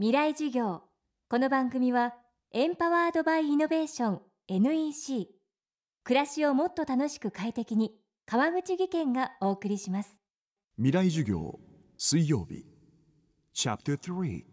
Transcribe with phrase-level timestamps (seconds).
[0.00, 0.80] 未来授業。
[1.28, 2.14] この番組は
[2.52, 5.28] エンパワードバイイノベーション NEC
[6.04, 7.92] 暮らしをもっと楽しく快適に
[8.24, 10.18] 川口義賢がお送りします。
[10.78, 11.60] 未来授業
[11.98, 12.64] 水曜日。
[13.52, 14.44] チャプター3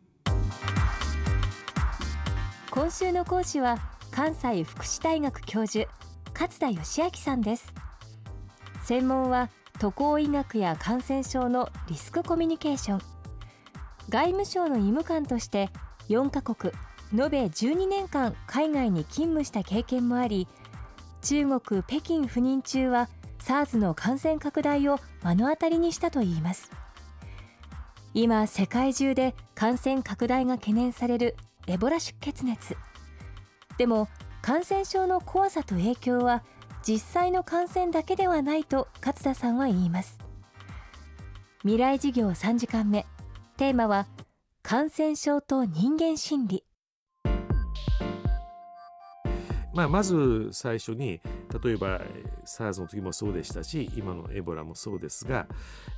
[2.69, 3.77] 今週の講師は
[4.11, 5.89] 関西福祉大学教授
[6.33, 7.73] 勝田義明さんです。
[8.83, 13.16] 専門は渡航医学や感染症のリスクコミュニケーション
[14.09, 15.69] 外務省の医務官として
[16.09, 16.73] 4カ国
[17.13, 20.47] 延べ12年間海外に勤務した経験もあり
[21.21, 26.71] 中国北京赴任中は SARS の感染拡大を目の当たりにしたといいます。
[28.13, 31.35] 今世界中で感染拡大が懸念される
[31.67, 32.75] エボラ出血熱。
[33.77, 34.07] でも
[34.41, 36.43] 感染症の怖さと影響は
[36.81, 40.17] 実際の感染だけではないと勝田さんは言います。
[41.61, 43.05] 未来事業3時間目。
[43.57, 44.05] テーマは
[44.61, 46.63] 感染症と人間心理。
[49.73, 51.19] まあ、まず最初に
[51.63, 52.01] 例えば
[52.45, 55.47] SARS の時もそうでしたし今のエボラもそうですが、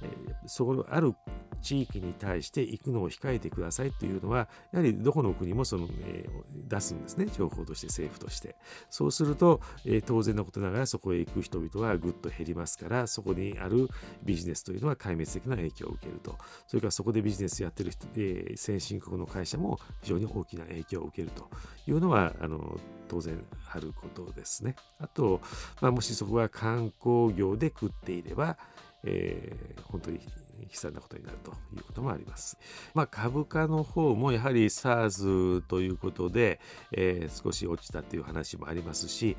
[0.01, 1.13] えー、そこのある
[1.61, 7.27] 地域に対して行くのを控えてくださいというのはやはりどこの国もその、えー、出すんですね。
[7.27, 8.55] 情報として政府として。
[8.89, 13.87] そうすると、えー、当然のことながらそこへ行く人々はぐっと減りますからそこにある
[14.23, 16.37] ビジネスというのは壊滅的な影響を受けると。
[16.67, 21.49] それからそこでビジネスやってる人、えー、先進国の会社も非常に大きな影響を受けると。
[21.87, 24.75] いうのはあの当然あることですね。
[24.99, 25.41] あと、
[25.81, 28.57] まあ、もしそこは観光業で食っていれば、
[29.03, 30.19] えー、本当に
[30.63, 32.57] 悲惨なことになるということもあります。
[32.93, 36.59] まあ、株価の方もやはり SARS ということで、
[36.91, 39.37] えー、少し落ちたという話もありますし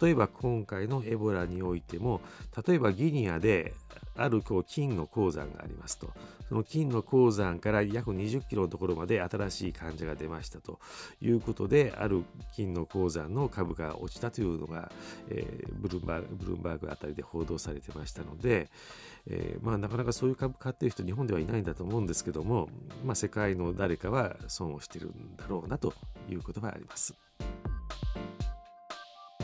[0.00, 2.20] 例えば今回のエボラにおいても
[2.66, 3.74] 例えばギニアで
[4.16, 6.10] あるこう金の鉱山がありますと
[6.48, 10.80] その金の鉱山から約20キロのところまで新しい患者が出ましたと
[11.22, 14.92] いうことである金の鉱山の株価が落ちたというのが、
[15.30, 18.68] えー、ブルーバーグブルーバーグあたりで報道されてましたので、
[19.26, 22.68] えー、まあ、なかなかそういう株かっている人日本ではいないんだと思うんですけども、
[23.04, 25.92] まあ、世界の誰かは損をしてるんだろうなと
[26.30, 27.14] いうことがあります。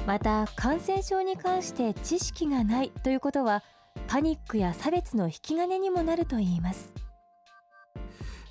[0.07, 3.63] また感染症に関して知識がないということは
[4.07, 6.95] パニックや差別の引き金にもなるといいます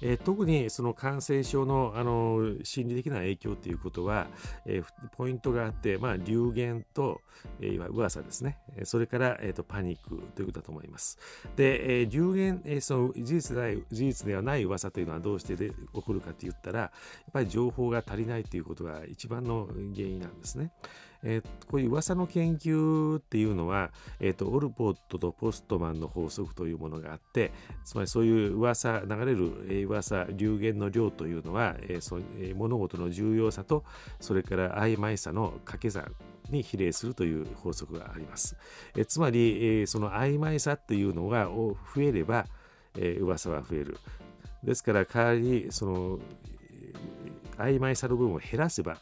[0.01, 4.27] えー、特にその感染症のあの心理的な影響ということは、
[4.65, 7.21] えー、ポイントがあって、まあ、流言と、
[7.61, 11.17] えー、噂ですね、それから、えーと、パニックということだと思います。
[11.55, 16.91] で、えー、流言、えー、その事実でない事実ではない噂というのはどうしてで起こるかといったら、や
[17.29, 20.71] っぱり情報が足りないということが一番の原因なんですね。
[21.23, 27.51] えー、こういう噂の研究っていうのは、えーと、オルポットとポストマンの法則というものがあって
[27.85, 33.83] つまりそういう噂流れる、えー、噂流言の量というのは、えーそえー、物事の重要さと
[34.19, 36.11] それから曖昧さの掛け算
[36.49, 38.55] に比例するという法則があります。
[38.95, 42.45] えー、つまり、えー、その曖昧さっていうのが増えれば、
[42.97, 43.97] えー、噂は増える。
[44.63, 46.19] ですから代わりにその
[47.57, 48.97] 曖昧さの部分を減らせば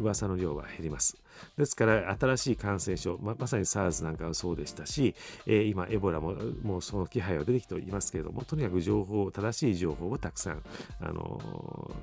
[0.00, 1.16] 噂の量は減ります。
[1.56, 5.14] ですから新しい感染症ままさに SARS なんかはそうでしたし、
[5.46, 10.62] えー、今エボラももうその気配は出てきていますけれどもとにかく情報正しい情報をたくさん、
[11.00, 11.94] あのー、こ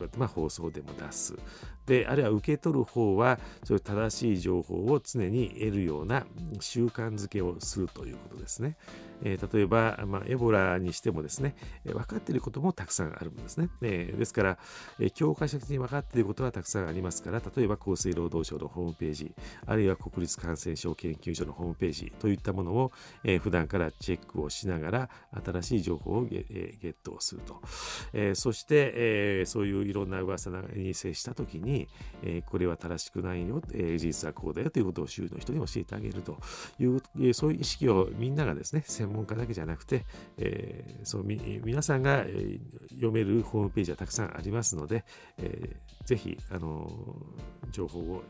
[0.00, 1.34] うやってまあ放送でも出す
[1.86, 6.24] であるいは受け取る方はそういう正しい情報を常に得るような
[6.60, 8.76] 習慣づけをするということですね。
[9.22, 13.68] えー、例えば、まあ、エボラにしてもですね、えー、分かっていることもたくさんあるんですね。
[13.82, 14.58] えー、ですから、
[14.98, 19.32] えー、教科書的に分かっていることはたくさんありますから、例えば厚生労働省のホームページ、
[19.66, 22.92] あるいは国立感染症研究所のホームページといったものを、
[23.24, 25.10] えー、普段からチェックをしながら、
[25.44, 27.60] 新しい情報をゲ,、え、ゲットをすると。
[28.12, 31.88] え、そして、え、そういういろんな噂に接したときに、
[32.22, 36.38] え、これは正しくないよ、え、事実はこうだよということを周囲の人に教えてあげると
[36.78, 40.04] いう、え、そういう意識をみんながですね、専門家だけじゃなくて、
[40.38, 42.24] え、そう皆さんが、
[42.90, 45.04] 読めるホームページはたくさんありますので、
[45.38, 46.90] えー、ぜひ、あの
[47.70, 48.22] 情報を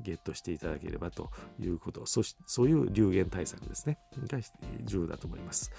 [0.00, 1.30] ゲットしていただければと
[1.60, 3.98] いうこと、そしそういう流言対策ですね、
[4.28, 4.38] が
[4.84, 5.70] 重要だと思います。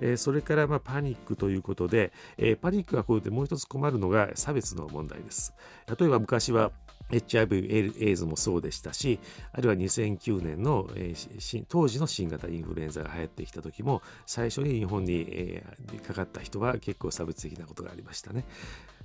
[0.00, 5.54] えー、それから、まあ、パニックということで、えー、パニックがこうでもう一つ困るのが差別の問題です。
[5.98, 6.72] 例えば昔は
[7.10, 9.18] HIV エイズもそうでしたし、
[9.52, 18.44] あるいは2009年の、えー、当時の新型インフルエンザが流行ってきた時も、最初に日本に、えー、かかった人は結構差別的なことがありましたね。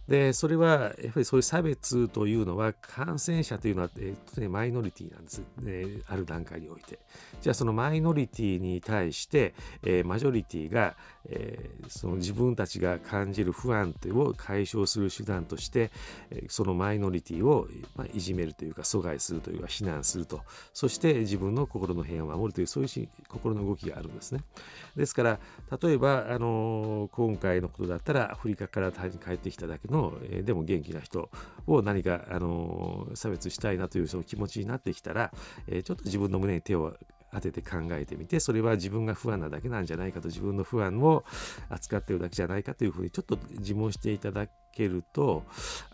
[0.08, 7.00] でそれはやっぱりそういう差別というのは感染者というのは、えーね、マイノリティなんです、ね、ある段階において。
[7.42, 9.54] じゃあそのマイノリティに対して、
[9.84, 10.96] えー、マジョリティが、
[11.28, 15.92] えー、その自分たちが感じる不安定を解消する手段として、
[16.32, 20.42] えー、そのマイノリティを、まあ、いじめるというか阻害するというか非難すると。
[20.74, 24.42] そして自分の心の平安を守るというそういう心の動きがあるんですね。
[24.96, 25.40] ですから
[25.82, 29.95] 例えば、あの今回のことだったらアフリカから帰ってきただけの、
[30.30, 31.30] えでも元気な人
[31.68, 35.32] を何か、あの差別したいなというその気持ちになってきたら、
[35.68, 36.96] えちょっと自分の胸に手を
[37.36, 41.26] 当てて考えてみてそれは自分が不安なだけなんじゃないかと自分の不安を
[41.70, 45.44] 扱ってるだけじゃないかというふうにちょっと自問していただけると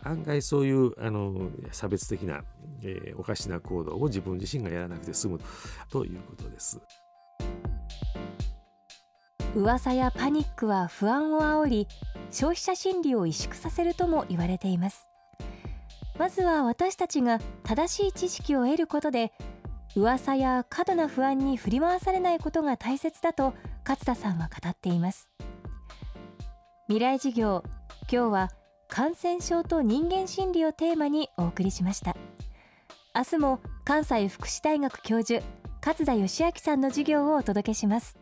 [0.02, 2.42] 案外そういうあの差別的な、
[2.82, 5.40] えー、おかしな行動を自分自身がやらなくて済む
[5.90, 6.80] ということです。
[9.54, 11.88] 噂やパニックは不安を煽り
[12.32, 15.08] 消費者心理を萎縮させるとも言われています。
[16.18, 19.32] まずは私たちが正しい知識を得ることで
[19.94, 23.54] 噂や過度な不安に振り回されないことが大切だと
[23.86, 25.30] 勝田さんは語っています。
[26.88, 27.62] 未来授業
[28.10, 28.50] 今日は
[28.88, 32.16] 感染症と人間心理をテーマにお送りしました。
[33.14, 35.42] 明日も関西福祉大学教授
[35.84, 38.21] 勝田義明さんの授業をお届けします。